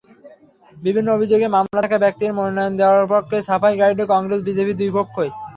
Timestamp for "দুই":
4.79-4.91